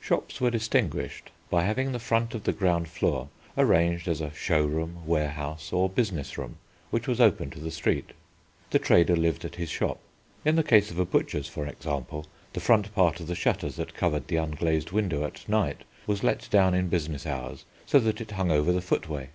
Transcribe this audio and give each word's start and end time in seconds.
Shops 0.00 0.40
were 0.40 0.50
distinguished 0.50 1.28
by 1.50 1.64
having 1.64 1.92
the 1.92 1.98
front 1.98 2.34
of 2.34 2.44
the 2.44 2.54
ground 2.54 2.88
floor 2.88 3.28
arranged 3.58 4.08
as 4.08 4.22
a 4.22 4.32
show 4.32 4.64
room, 4.64 5.02
warehouse, 5.04 5.74
or 5.74 5.90
business 5.90 6.38
room 6.38 6.56
which 6.88 7.06
was 7.06 7.20
open 7.20 7.50
to 7.50 7.60
the 7.60 7.70
street. 7.70 8.12
The 8.70 8.78
trader 8.78 9.14
lived 9.14 9.44
at 9.44 9.56
his 9.56 9.68
shop. 9.68 9.98
In 10.42 10.56
the 10.56 10.62
case 10.62 10.90
of 10.90 10.98
a 10.98 11.04
butcher's, 11.04 11.48
for 11.48 11.66
example, 11.66 12.24
the 12.54 12.60
front 12.60 12.94
part 12.94 13.20
of 13.20 13.26
the 13.26 13.34
shutters 13.34 13.76
that 13.76 13.92
covered 13.92 14.28
the 14.28 14.36
unglazed 14.36 14.90
window 14.92 15.22
at 15.24 15.46
night, 15.46 15.82
was 16.06 16.24
let 16.24 16.48
down 16.50 16.72
in 16.72 16.88
business 16.88 17.26
hours 17.26 17.66
so 17.84 17.98
that 18.00 18.22
it 18.22 18.30
hung 18.30 18.50
over 18.50 18.72
the 18.72 18.80
footway. 18.80 19.28